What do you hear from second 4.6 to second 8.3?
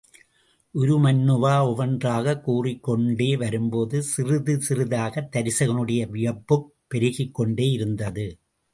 சிறிதாகத் தருசகனுடைய வியப்புப் பெருகிக்கொண்டே இருந்தது.